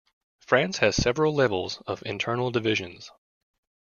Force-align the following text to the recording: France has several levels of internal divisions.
France 0.39 0.79
has 0.79 0.95
several 0.95 1.31
levels 1.31 1.79
of 1.85 2.01
internal 2.07 2.49
divisions. 2.49 3.11